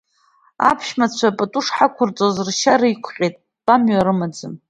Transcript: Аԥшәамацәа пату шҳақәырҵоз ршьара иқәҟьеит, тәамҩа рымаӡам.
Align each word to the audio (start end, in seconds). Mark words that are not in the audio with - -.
Аԥшәамацәа 0.69 1.37
пату 1.37 1.61
шҳақәырҵоз 1.65 2.35
ршьара 2.47 2.87
иқәҟьеит, 2.93 3.35
тәамҩа 3.65 4.05
рымаӡам. 4.07 4.53